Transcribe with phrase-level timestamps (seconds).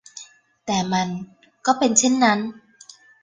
[0.65, 1.07] แต่มัน
[1.65, 2.39] ก็เป็นเช่นนั้น